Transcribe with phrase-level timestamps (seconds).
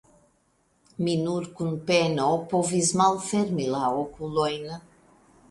[1.07, 4.75] Mi nur kun peno povis malfermi la okulojn.